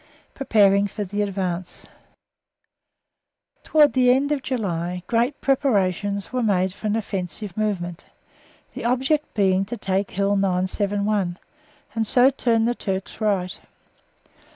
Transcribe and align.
PREPARING 0.33 0.87
FOR 0.87 1.03
THE 1.03 1.21
ADVANCE 1.21 1.85
Towards 3.63 3.93
the 3.93 4.09
end 4.11 4.31
of 4.31 4.41
July 4.41 5.03
great 5.05 5.39
preparations 5.41 6.33
were 6.33 6.41
made 6.41 6.73
for 6.73 6.87
an 6.87 6.95
offensive 6.95 7.55
movement, 7.55 8.05
the 8.73 8.83
object 8.83 9.31
being 9.35 9.63
to 9.65 9.77
take 9.77 10.09
Hill 10.09 10.35
971 10.35 11.37
and 11.93 12.07
so 12.07 12.31
turn 12.31 12.65
the 12.65 12.73
Turk's 12.73 13.21
right. 13.21 13.59